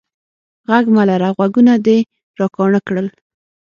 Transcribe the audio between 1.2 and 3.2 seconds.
غوږونه دي را کاڼه کړل.